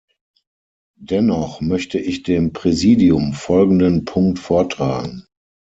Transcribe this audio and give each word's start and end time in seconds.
Dennoch 0.99 1.61
möchte 1.61 1.99
ich 1.99 2.23
dem 2.23 2.53
Präsidium 2.53 3.33
folgenden 3.33 4.03
Punkt 4.03 4.39
vortragen. 4.39 5.27